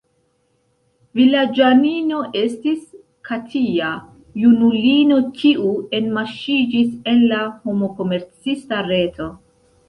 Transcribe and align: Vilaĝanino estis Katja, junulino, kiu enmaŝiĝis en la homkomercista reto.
Vilaĝanino 1.17 2.21
estis 2.39 2.79
Katja, 3.29 3.89
junulino, 4.45 5.19
kiu 5.43 5.75
enmaŝiĝis 5.99 6.89
en 7.13 7.23
la 7.35 7.45
homkomercista 7.61 8.83
reto. 8.91 9.31